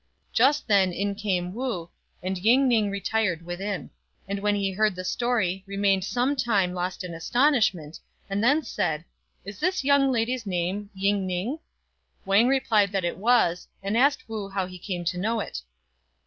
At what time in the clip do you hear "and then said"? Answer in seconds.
8.27-9.05